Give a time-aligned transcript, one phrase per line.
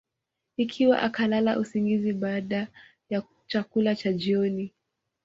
[0.57, 2.67] Ikiwa akalala usingizi baada
[3.09, 4.73] ya chakula cha jioni